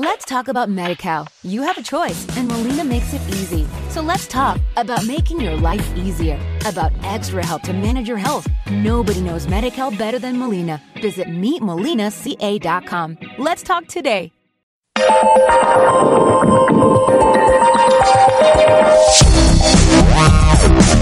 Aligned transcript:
Let's 0.00 0.24
talk 0.24 0.46
about 0.46 0.68
MediCal. 0.68 1.26
You 1.42 1.62
have 1.62 1.76
a 1.76 1.82
choice, 1.82 2.24
and 2.36 2.46
Molina 2.46 2.84
makes 2.84 3.12
it 3.14 3.20
easy. 3.30 3.66
So 3.88 4.00
let's 4.00 4.28
talk 4.28 4.60
about 4.76 5.04
making 5.04 5.40
your 5.40 5.56
life 5.56 5.84
easier, 5.96 6.38
about 6.64 6.92
extra 7.02 7.44
help 7.44 7.62
to 7.62 7.72
manage 7.72 8.06
your 8.06 8.16
health. 8.16 8.46
Nobody 8.70 9.20
knows 9.20 9.48
MediCal 9.48 9.98
better 9.98 10.20
than 10.20 10.38
Molina. 10.38 10.80
Visit 11.02 11.26
meetmolinaca.com. 11.26 13.18
Let's 13.38 13.64
talk 13.64 13.88
today. 13.88 14.30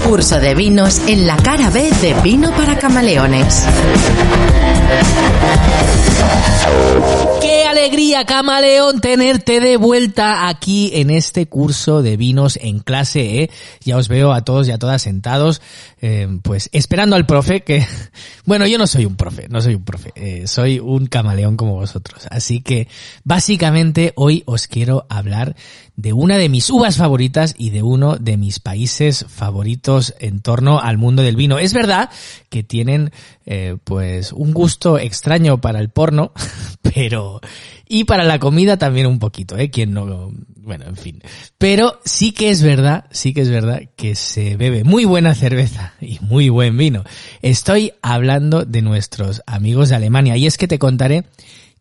Curso 0.07 0.39
de 0.39 0.55
vinos 0.55 1.01
en 1.07 1.27
la 1.27 1.37
cara 1.37 1.69
B 1.69 1.91
de 2.01 2.15
Vino 2.23 2.49
para 2.51 2.79
Camaleones. 2.79 3.63
¡Qué 7.41 7.66
alegría, 7.87 8.25
camaleón, 8.25 8.99
tenerte 8.99 9.61
de 9.61 9.77
vuelta 9.77 10.49
aquí 10.49 10.91
en 10.95 11.09
este 11.09 11.47
curso 11.47 12.01
de 12.01 12.17
vinos 12.17 12.59
en 12.61 12.79
clase! 12.79 13.43
¿eh? 13.43 13.49
Ya 13.79 13.95
os 13.95 14.09
veo 14.09 14.33
a 14.33 14.43
todos 14.43 14.67
y 14.67 14.71
a 14.71 14.77
todas 14.77 15.01
sentados, 15.01 15.61
eh, 16.01 16.27
pues 16.41 16.69
esperando 16.73 17.15
al 17.15 17.25
profe, 17.25 17.61
que, 17.61 17.87
bueno, 18.45 18.67
yo 18.67 18.77
no 18.77 18.87
soy 18.87 19.05
un 19.05 19.15
profe, 19.15 19.47
no 19.47 19.61
soy 19.61 19.75
un 19.75 19.85
profe, 19.85 20.11
eh, 20.15 20.47
soy 20.47 20.79
un 20.79 21.05
camaleón 21.05 21.55
como 21.55 21.75
vosotros. 21.75 22.27
Así 22.29 22.59
que, 22.59 22.89
básicamente, 23.23 24.11
hoy 24.17 24.43
os 24.45 24.67
quiero 24.67 25.05
hablar 25.07 25.55
de 25.97 26.13
una 26.13 26.37
de 26.37 26.47
mis 26.47 26.69
uvas 26.69 26.95
favoritas 26.95 27.55
y 27.57 27.71
de 27.71 27.81
uno 27.81 28.17
de 28.17 28.37
mis 28.37 28.59
países 28.59 29.25
favoritos 29.27 30.13
en 30.19 30.41
torno 30.41 30.79
al 30.79 30.97
mundo 30.97 31.23
del 31.23 31.35
vino. 31.35 31.57
Es 31.57 31.73
verdad 31.73 32.11
que 32.49 32.63
tienen 32.63 33.11
eh, 33.47 33.77
pues 33.83 34.31
un 34.31 34.53
gusto 34.53 34.99
extraño 34.99 35.59
para 35.59 35.79
el 35.79 35.89
porno, 35.89 36.33
pero 36.97 37.39
y 37.87 38.05
para 38.05 38.23
la 38.23 38.39
comida 38.39 38.77
también 38.77 39.05
un 39.05 39.19
poquito, 39.19 39.55
¿eh? 39.55 39.69
Quien 39.69 39.93
no, 39.93 40.31
bueno, 40.55 40.85
en 40.85 40.95
fin. 40.95 41.21
Pero 41.59 42.01
sí 42.03 42.31
que 42.31 42.49
es 42.49 42.63
verdad, 42.63 43.05
sí 43.11 43.35
que 43.35 43.41
es 43.41 43.51
verdad 43.51 43.81
que 43.95 44.15
se 44.15 44.57
bebe 44.57 44.83
muy 44.83 45.05
buena 45.05 45.35
cerveza 45.35 45.93
y 46.01 46.17
muy 46.21 46.49
buen 46.49 46.75
vino. 46.75 47.03
Estoy 47.43 47.93
hablando 48.01 48.65
de 48.65 48.81
nuestros 48.81 49.43
amigos 49.45 49.89
de 49.89 49.95
Alemania 49.95 50.37
y 50.37 50.47
es 50.47 50.57
que 50.57 50.67
te 50.67 50.79
contaré 50.79 51.25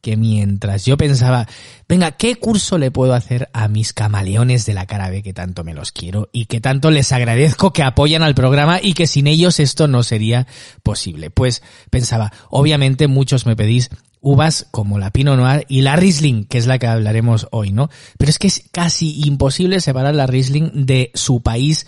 que 0.02 0.18
mientras 0.18 0.84
yo 0.84 0.98
pensaba, 0.98 1.48
venga, 1.88 2.12
¿qué 2.12 2.36
curso 2.36 2.76
le 2.76 2.90
puedo 2.90 3.14
hacer 3.14 3.48
a 3.54 3.66
mis 3.66 3.94
camaleones 3.94 4.66
de 4.66 4.74
la 4.74 4.86
cara 4.86 5.08
B 5.08 5.22
que 5.22 5.32
tanto 5.32 5.64
me 5.64 5.72
los 5.72 5.92
quiero 5.92 6.28
y 6.30 6.44
que 6.44 6.60
tanto 6.60 6.90
les 6.90 7.10
agradezco 7.10 7.72
que 7.72 7.82
apoyan 7.82 8.22
al 8.22 8.34
programa 8.34 8.80
y 8.82 8.92
que 8.92 9.06
sin 9.06 9.26
ellos 9.26 9.60
esto 9.60 9.88
no 9.88 10.02
sería 10.02 10.46
posible? 10.82 11.30
Pues 11.30 11.62
pensaba, 11.90 12.32
obviamente 12.50 13.08
muchos 13.08 13.46
me 13.46 13.56
pedís 13.56 13.88
uvas 14.26 14.66
como 14.72 14.98
la 14.98 15.10
Pinot 15.10 15.36
Noir 15.36 15.64
y 15.68 15.82
la 15.82 15.94
Riesling, 15.94 16.46
que 16.46 16.58
es 16.58 16.66
la 16.66 16.80
que 16.80 16.88
hablaremos 16.88 17.46
hoy, 17.52 17.70
¿no? 17.70 17.90
Pero 18.18 18.28
es 18.28 18.40
que 18.40 18.48
es 18.48 18.64
casi 18.72 19.22
imposible 19.24 19.80
separar 19.80 20.16
la 20.16 20.26
Riesling 20.26 20.84
de 20.84 21.12
su 21.14 21.42
país 21.42 21.86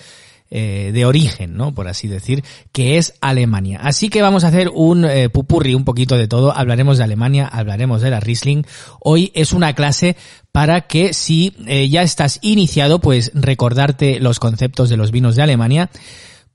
eh, 0.53 0.93
de 0.95 1.05
origen, 1.05 1.57
¿no? 1.57 1.75
Por 1.75 1.89
así 1.89 2.07
decir, 2.07 2.45
que 2.71 2.97
es 2.97 3.15
Alemania. 3.21 3.81
Así 3.83 4.09
que 4.09 4.23
vamos 4.23 4.45
a 4.45 4.49
hacer 4.49 4.71
un 4.73 5.05
eh, 5.05 5.29
pupurri, 5.29 5.75
un 5.75 5.85
poquito 5.85 6.17
de 6.17 6.29
todo. 6.29 6.57
Hablaremos 6.57 6.97
de 6.99 7.05
Alemania, 7.05 7.49
hablaremos 7.49 8.03
de 8.03 8.11
la 8.11 8.21
Riesling. 8.21 8.65
Hoy 9.01 9.33
es 9.35 9.53
una 9.53 9.73
clase 9.73 10.17
para 10.53 10.83
que 10.83 11.15
si 11.15 11.57
eh, 11.67 11.89
ya 11.89 12.03
estás 12.03 12.39
iniciado, 12.41 13.01
pues 13.01 13.33
recordarte 13.35 14.21
los 14.21 14.39
conceptos 14.39 14.89
de 14.89 14.97
los 14.97 15.11
vinos 15.11 15.35
de 15.35 15.43
Alemania 15.43 15.91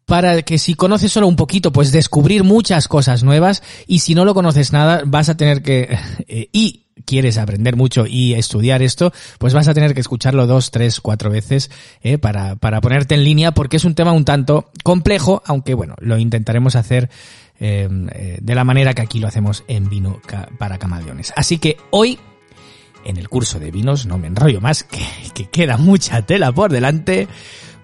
para 0.06 0.42
que 0.42 0.58
si 0.58 0.76
conoces 0.76 1.12
solo 1.12 1.28
un 1.28 1.36
poquito, 1.36 1.72
pues 1.72 1.92
descubrir 1.92 2.44
muchas 2.44 2.88
cosas 2.88 3.24
nuevas 3.24 3.64
y 3.88 4.00
si 4.00 4.16
no 4.16 4.26
lo 4.26 4.34
conoces 4.34 4.74
nada, 4.74 5.04
vas 5.06 5.30
a 5.30 5.38
tener 5.38 5.62
que 5.62 5.98
y 6.52 6.84
quieres 7.06 7.38
aprender 7.38 7.76
mucho 7.76 8.06
y 8.08 8.34
estudiar 8.34 8.82
esto, 8.82 9.12
pues 9.40 9.54
vas 9.54 9.68
a 9.68 9.74
tener 9.74 9.94
que 9.94 10.00
escucharlo 10.00 10.48
dos, 10.48 10.72
tres, 10.72 11.02
cuatro 11.02 11.30
veces 11.30 11.72
eh, 12.02 12.18
para, 12.18 12.56
para 12.56 12.82
ponerte 12.82 13.16
en 13.16 13.24
línea 13.24 13.52
porque 13.52 13.78
es 13.78 13.86
un 13.86 13.96
tema 13.96 14.12
un 14.12 14.26
tanto 14.26 14.72
complejo, 14.84 15.42
aunque 15.46 15.74
bueno, 15.74 15.96
lo 16.00 16.18
intentaremos 16.18 16.76
hacer 16.76 17.10
eh, 17.60 17.88
eh, 18.12 18.38
de 18.42 18.56
la 18.56 18.64
manera 18.64 18.94
que 18.94 19.02
aquí 19.02 19.20
lo 19.20 19.28
hacemos 19.28 19.64
en 19.68 19.90
Vino 19.90 20.22
para 20.58 20.78
Camaleones. 20.78 21.34
Así 21.36 21.58
que 21.58 21.78
hoy, 21.92 22.20
en 23.06 23.18
el 23.18 23.30
curso 23.30 23.60
de 23.60 23.72
vinos, 23.72 24.06
no 24.06 24.18
me 24.18 24.28
enrollo 24.28 24.62
más, 24.62 24.84
que, 24.84 25.06
que 25.34 25.50
queda 25.50 25.78
mucha 25.78 26.22
tela 26.24 26.52
por 26.52 26.72
delante, 26.72 27.28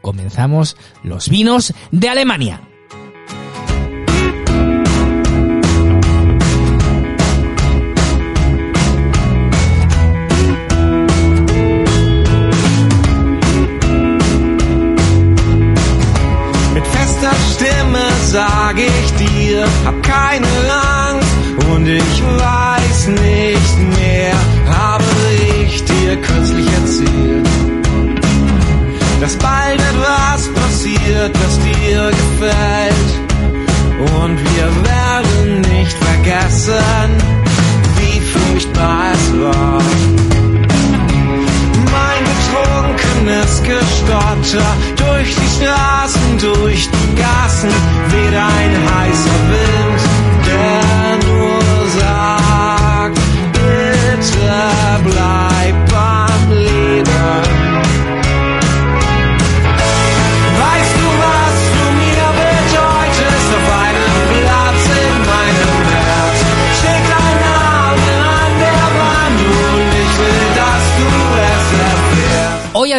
comenzamos 0.01 0.77
los 1.03 1.29
vinos 1.29 1.73
de 1.91 2.09
Alemania. 2.09 2.61
sag 18.31 18.77
ich 18.77 19.13
dir, 19.15 19.65
hab 19.85 20.01
keine 20.03 20.47
vergessen, 36.59 37.17
wie 37.97 38.19
furchtbar 38.19 39.11
es 39.13 39.39
war. 39.39 39.81
Mein 41.91 42.23
betrunkenes 42.31 43.63
Gestotter 43.63 44.65
durch 44.97 45.35
die 45.35 45.63
Straßen, 45.63 46.37
durch 46.39 46.89
die 46.89 47.15
Gassen 47.15 47.73
weht 48.09 48.35
ein 48.35 48.73
heißer 48.95 49.39
Wind, 49.49 49.78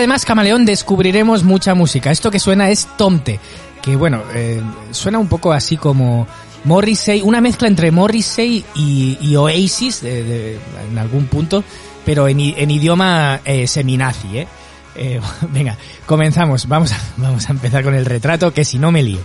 además, 0.01 0.25
Camaleón, 0.25 0.65
descubriremos 0.65 1.45
mucha 1.45 1.75
música. 1.75 2.11
Esto 2.11 2.31
que 2.31 2.39
suena 2.39 2.71
es 2.71 2.89
Tomte, 2.97 3.39
que 3.83 3.97
bueno, 3.97 4.23
eh, 4.35 4.61
suena 4.91 5.19
un 5.19 5.29
poco 5.29 5.53
así 5.53 5.77
como 5.77 6.27
Morrissey, 6.65 7.23
una 7.23 7.41
mezcla 7.41 7.69
entre 7.69 7.91
Morrissey 7.91 8.65
y, 8.75 9.19
y 9.21 9.37
Oasis 9.37 10.01
de, 10.01 10.23
de, 10.25 10.59
en 10.91 10.99
algún 10.99 11.27
punto, 11.27 11.63
pero 12.05 12.29
en, 12.29 12.41
en 12.41 12.71
idioma 12.71 13.41
eh, 13.45 13.67
seminazi, 13.67 14.39
¿eh? 14.39 14.49
Eh, 14.95 15.21
venga, 15.51 15.77
comenzamos. 16.07 16.67
Vamos 16.67 16.93
a, 16.93 16.99
vamos 17.17 17.49
a 17.49 17.53
empezar 17.53 17.85
con 17.85 17.95
el 17.95 18.07
retrato, 18.07 18.53
que 18.53 18.65
si 18.65 18.79
no 18.79 18.91
me 18.91 19.03
lío. 19.03 19.21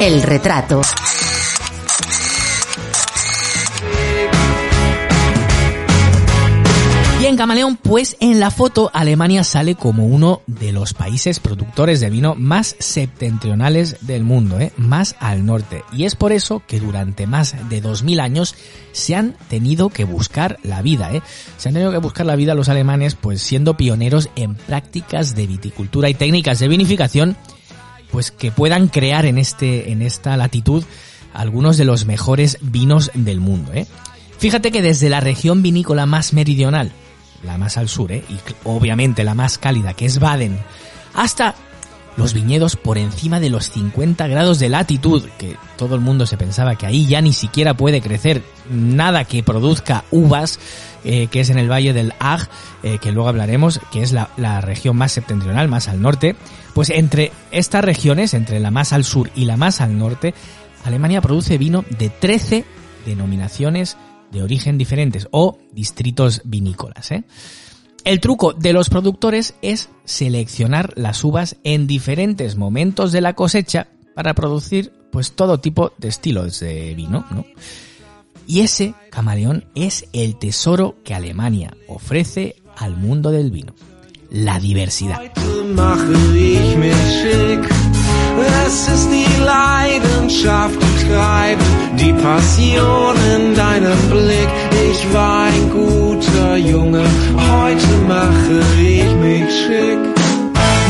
El 0.00 0.22
retrato. 0.22 0.82
Bien, 7.32 7.38
Camaleón, 7.38 7.76
pues 7.76 8.18
en 8.20 8.40
la 8.40 8.50
foto 8.50 8.90
Alemania 8.92 9.42
sale 9.42 9.74
como 9.74 10.04
uno 10.04 10.42
de 10.46 10.70
los 10.70 10.92
países 10.92 11.40
productores 11.40 11.98
de 12.00 12.10
vino 12.10 12.34
más 12.34 12.76
septentrionales 12.78 13.96
del 14.02 14.22
mundo, 14.22 14.60
¿eh? 14.60 14.70
más 14.76 15.16
al 15.18 15.46
norte. 15.46 15.82
Y 15.94 16.04
es 16.04 16.14
por 16.14 16.32
eso 16.32 16.62
que 16.66 16.78
durante 16.78 17.26
más 17.26 17.56
de 17.70 17.80
2000 17.80 18.20
años 18.20 18.54
se 18.92 19.16
han 19.16 19.34
tenido 19.48 19.88
que 19.88 20.04
buscar 20.04 20.58
la 20.62 20.82
vida. 20.82 21.10
¿eh? 21.14 21.22
Se 21.56 21.70
han 21.70 21.72
tenido 21.72 21.90
que 21.90 21.96
buscar 21.96 22.26
la 22.26 22.36
vida 22.36 22.54
los 22.54 22.68
alemanes, 22.68 23.14
pues 23.14 23.40
siendo 23.40 23.78
pioneros 23.78 24.28
en 24.36 24.54
prácticas 24.54 25.34
de 25.34 25.46
viticultura 25.46 26.10
y 26.10 26.14
técnicas 26.14 26.58
de 26.58 26.68
vinificación, 26.68 27.38
pues 28.10 28.30
que 28.30 28.50
puedan 28.50 28.88
crear 28.88 29.24
en, 29.24 29.38
este, 29.38 29.90
en 29.90 30.02
esta 30.02 30.36
latitud 30.36 30.84
algunos 31.32 31.78
de 31.78 31.86
los 31.86 32.04
mejores 32.04 32.58
vinos 32.60 33.10
del 33.14 33.40
mundo. 33.40 33.72
¿eh? 33.72 33.86
Fíjate 34.36 34.70
que 34.70 34.82
desde 34.82 35.08
la 35.08 35.20
región 35.20 35.62
vinícola 35.62 36.04
más 36.04 36.34
meridional, 36.34 36.92
la 37.42 37.58
más 37.58 37.76
al 37.76 37.88
sur, 37.88 38.12
¿eh? 38.12 38.24
y 38.28 38.38
obviamente 38.64 39.24
la 39.24 39.34
más 39.34 39.58
cálida, 39.58 39.94
que 39.94 40.06
es 40.06 40.18
Baden, 40.18 40.58
hasta 41.14 41.54
los 42.16 42.34
viñedos 42.34 42.76
por 42.76 42.98
encima 42.98 43.40
de 43.40 43.50
los 43.50 43.70
50 43.70 44.26
grados 44.26 44.58
de 44.58 44.68
latitud, 44.68 45.24
que 45.38 45.56
todo 45.76 45.94
el 45.94 46.00
mundo 46.00 46.26
se 46.26 46.36
pensaba 46.36 46.76
que 46.76 46.86
ahí 46.86 47.06
ya 47.06 47.20
ni 47.20 47.32
siquiera 47.32 47.74
puede 47.74 48.00
crecer 48.00 48.42
nada 48.70 49.24
que 49.24 49.42
produzca 49.42 50.04
uvas, 50.10 50.58
eh, 51.04 51.28
que 51.28 51.40
es 51.40 51.50
en 51.50 51.58
el 51.58 51.70
valle 51.70 51.92
del 51.92 52.12
Ag, 52.18 52.48
eh, 52.82 52.98
que 52.98 53.12
luego 53.12 53.28
hablaremos, 53.28 53.80
que 53.90 54.02
es 54.02 54.12
la, 54.12 54.30
la, 54.36 54.60
región 54.60 54.96
más 54.96 55.12
septentrional, 55.12 55.68
más 55.68 55.88
al 55.88 56.02
norte, 56.02 56.36
pues 56.74 56.90
entre 56.90 57.32
estas 57.50 57.84
regiones, 57.84 58.34
entre 58.34 58.60
la 58.60 58.70
más 58.70 58.92
al 58.92 59.04
sur 59.04 59.30
y 59.34 59.46
la 59.46 59.56
más 59.56 59.80
al 59.80 59.98
norte, 59.98 60.34
Alemania 60.84 61.20
produce 61.20 61.58
vino 61.58 61.84
de 61.98 62.08
13 62.10 62.64
denominaciones 63.06 63.96
de 64.32 64.42
origen 64.42 64.78
diferentes 64.78 65.28
o 65.30 65.58
distritos 65.72 66.40
vinícolas. 66.44 67.12
¿eh? 67.12 67.24
El 68.04 68.18
truco 68.18 68.52
de 68.52 68.72
los 68.72 68.88
productores 68.88 69.54
es 69.62 69.90
seleccionar 70.04 70.92
las 70.96 71.22
uvas 71.22 71.56
en 71.62 71.86
diferentes 71.86 72.56
momentos 72.56 73.12
de 73.12 73.20
la 73.20 73.34
cosecha 73.34 73.88
para 74.14 74.34
producir 74.34 74.92
pues 75.12 75.32
todo 75.32 75.58
tipo 75.58 75.92
de 75.98 76.08
estilos 76.08 76.58
de 76.60 76.94
vino, 76.94 77.24
¿no? 77.30 77.44
Y 78.46 78.60
ese 78.60 78.94
camaleón 79.10 79.66
es 79.74 80.06
el 80.12 80.36
tesoro 80.36 80.96
que 81.04 81.14
Alemania 81.14 81.76
ofrece 81.86 82.56
al 82.76 82.96
mundo 82.96 83.30
del 83.30 83.50
vino, 83.50 83.74
la 84.30 84.58
diversidad. 84.58 85.20
Es 88.66 89.08
Leidenschaft, 89.44 90.78
Blick. 94.10 94.48
Ich 94.90 95.12
war 95.12 95.44
ein 95.44 95.70
guter 95.70 96.56
Junge, 96.56 97.04
heute 97.36 97.96
mache 98.08 98.60
ich 98.80 99.14
mich 99.16 99.50
schick. 99.50 99.98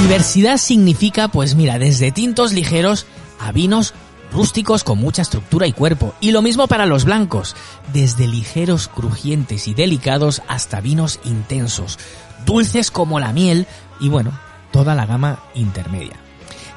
Diversidad 0.02 0.58
significa, 0.58 1.28
pues 1.28 1.54
mira, 1.54 1.78
desde 1.78 2.12
tintos 2.12 2.52
ligeros 2.52 3.06
a 3.40 3.52
vinos 3.52 3.94
rústicos 4.32 4.84
con 4.84 4.98
mucha 4.98 5.22
estructura 5.22 5.66
y 5.66 5.72
cuerpo. 5.72 6.14
Y 6.20 6.30
lo 6.30 6.42
mismo 6.42 6.66
para 6.66 6.86
los 6.86 7.04
blancos, 7.04 7.54
desde 7.92 8.26
ligeros, 8.26 8.88
crujientes 8.88 9.68
y 9.68 9.74
delicados 9.74 10.42
hasta 10.48 10.80
vinos 10.80 11.20
intensos, 11.24 11.98
dulces 12.46 12.90
como 12.90 13.20
la 13.20 13.32
miel 13.32 13.66
y 14.00 14.08
bueno, 14.08 14.32
toda 14.72 14.94
la 14.94 15.06
gama 15.06 15.38
intermedia. 15.54 16.16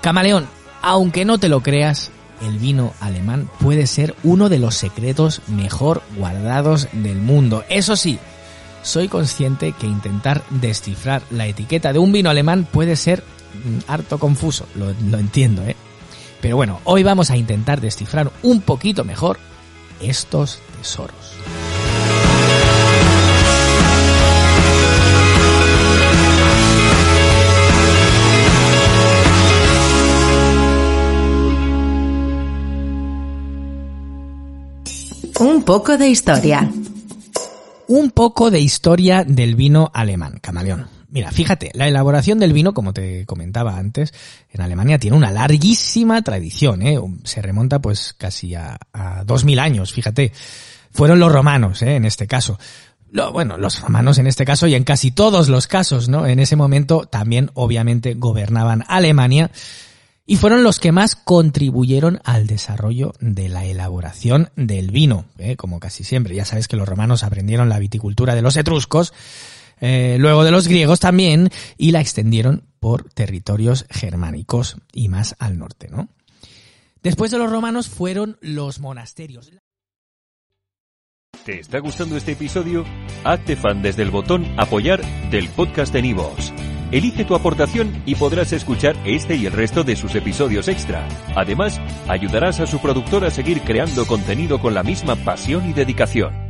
Camaleón, 0.02 0.48
aunque 0.86 1.26
no 1.26 1.40
te 1.40 1.50
lo 1.50 1.62
creas, 1.62 2.12
el 2.44 2.60
vino 2.60 2.94
alemán 3.00 3.50
puede 3.60 3.88
ser 3.88 4.14
uno 4.24 4.50
de 4.50 4.60
los 4.60 4.76
secretos 4.76 5.42
mejor 5.48 6.04
guardados 6.16 6.88
del 6.92 7.18
mundo. 7.18 7.64
Eso 7.70 7.96
sí, 7.96 8.20
soy 8.84 9.08
consciente 9.08 9.72
que 9.72 9.88
intentar 9.88 10.44
descifrar 10.52 11.24
la 11.32 11.48
etiqueta 11.48 11.92
de 11.92 11.98
un 11.98 12.12
vino 12.12 12.30
alemán 12.30 12.68
puede 12.72 12.96
ser 12.98 13.24
mm, 13.54 13.90
harto 13.92 14.20
confuso, 14.20 14.68
lo, 14.76 14.94
lo 15.10 15.18
entiendo, 15.18 15.64
¿eh? 15.64 15.76
Pero 16.40 16.56
bueno, 16.56 16.80
hoy 16.84 17.02
vamos 17.02 17.32
a 17.32 17.38
intentar 17.38 17.82
descifrar 17.82 18.32
un 18.44 18.62
poquito 18.62 19.04
mejor 19.04 19.40
estos 20.00 20.60
tesoros. 20.78 21.65
Poco 35.66 35.98
de 35.98 36.08
historia. 36.10 36.72
Un 37.88 38.12
poco 38.12 38.52
de 38.52 38.60
historia 38.60 39.24
del 39.24 39.56
vino 39.56 39.90
alemán, 39.96 40.38
camaleón. 40.40 40.88
Mira, 41.10 41.32
fíjate, 41.32 41.72
la 41.74 41.88
elaboración 41.88 42.38
del 42.38 42.54
vino, 42.54 42.76
como 42.76 42.94
te 42.94 43.26
comentaba 43.26 43.78
antes, 43.78 44.14
en 44.52 44.62
Alemania 44.62 45.00
tiene 45.00 45.18
una 45.18 45.32
larguísima 45.32 46.22
tradición, 46.22 46.84
¿eh? 46.84 47.00
Se 47.24 47.42
remonta 47.42 47.80
pues 47.80 48.14
casi 48.14 48.54
a, 48.54 48.78
a 48.94 49.24
2000 49.24 49.60
años, 49.60 49.92
fíjate. 49.92 50.32
Fueron 50.92 51.20
los 51.20 51.32
romanos, 51.32 51.82
¿eh? 51.82 51.96
En 51.96 52.06
este 52.06 52.28
caso. 52.28 52.60
Bueno, 53.34 53.58
los 53.58 53.82
romanos 53.82 54.20
en 54.20 54.28
este 54.28 54.46
caso 54.46 54.68
y 54.68 54.76
en 54.76 54.84
casi 54.84 55.10
todos 55.10 55.50
los 55.50 55.66
casos, 55.66 56.10
¿no? 56.10 56.28
En 56.28 56.40
ese 56.40 56.56
momento 56.56 57.08
también 57.08 57.50
obviamente 57.56 58.14
gobernaban 58.14 58.84
Alemania 58.88 59.50
y 60.26 60.38
fueron 60.38 60.64
los 60.64 60.80
que 60.80 60.92
más 60.92 61.16
contribuyeron 61.16 62.20
al 62.24 62.48
desarrollo 62.48 63.14
de 63.20 63.48
la 63.48 63.66
elaboración 63.66 64.50
del 64.56 64.92
vino, 64.92 65.26
¿eh? 65.38 65.56
como 65.56 65.80
casi 65.80 66.04
siempre. 66.04 66.36
Ya 66.36 66.46
sabes 66.46 66.68
que 66.68 66.78
los 66.78 66.88
romanos 66.88 67.24
aprendieron 67.24 67.70
la 67.70 67.80
viticultura 67.80 68.34
de 68.34 68.42
los 68.42 68.58
etruscos, 68.58 69.14
eh, 69.82 70.18
luego 70.20 70.44
de 70.44 70.52
los 70.52 70.68
griegos 70.68 71.00
también, 71.00 71.50
y 71.78 71.92
la 71.92 72.02
extendieron 72.02 72.64
por 72.80 73.10
territorios 73.12 73.86
germánicos 73.90 74.78
y 74.92 75.10
más 75.10 75.36
al 75.40 75.60
norte, 75.60 75.90
¿no? 75.90 76.10
Después 77.04 77.30
de 77.30 77.38
los 77.38 77.52
romanos 77.52 77.88
fueron 77.88 78.38
los 78.42 78.80
monasterios. 78.80 79.52
¿Te 81.46 81.60
está 81.60 81.78
gustando 81.78 82.18
este 82.18 82.32
episodio? 82.32 82.84
Hazte 83.24 83.56
fan 83.56 83.84
desde 83.84 84.02
el 84.02 84.10
botón 84.10 84.48
Apoyar 84.58 85.02
del 85.30 85.50
podcast 85.50 85.94
de 85.94 86.02
Nivos. 86.02 86.52
Elige 86.92 87.26
tu 87.26 87.36
aportación 87.36 88.02
y 88.06 88.16
podrás 88.16 88.54
escuchar 88.54 88.96
este 89.06 89.36
y 89.36 89.46
el 89.46 89.54
resto 89.54 89.84
de 89.84 89.96
sus 89.96 90.16
episodios 90.16 90.68
extra. 90.68 91.08
Además, 91.36 91.80
ayudarás 92.08 92.60
a 92.60 92.68
su 92.68 92.80
productor 92.80 93.26
a 93.26 93.32
seguir 93.32 93.62
creando 93.62 94.06
contenido 94.06 94.60
con 94.60 94.74
la 94.74 94.84
misma 94.84 95.16
pasión 95.16 95.70
y 95.70 95.74
dedicación. 95.74 96.46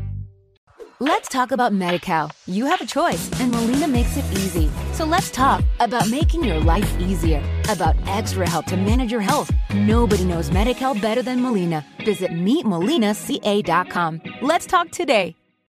Let's 1.01 1.27
talk 1.27 1.51
about 1.51 1.73
MediCal. 1.73 2.31
You 2.47 2.67
have 2.67 2.79
a 2.79 2.85
choice, 2.85 3.29
and 3.41 3.51
Molina 3.51 3.85
makes 3.85 4.15
it 4.15 4.23
easy. 4.31 4.71
So 4.93 5.03
let's 5.03 5.29
talk 5.29 5.61
about 5.81 6.09
making 6.09 6.45
your 6.45 6.61
life 6.61 6.87
easier, 7.01 7.43
about 7.67 7.97
extra 8.07 8.49
help 8.49 8.65
to 8.67 8.77
manage 8.77 9.11
your 9.11 9.19
health. 9.19 9.51
Nobody 9.73 10.23
knows 10.23 10.49
MediCal 10.51 11.01
better 11.01 11.21
than 11.21 11.41
Molina. 11.41 11.85
Visit 12.05 12.31
meetmolinaca.com. 12.31 14.21
Let's 14.41 14.65
talk 14.65 14.89
today. 14.91 15.35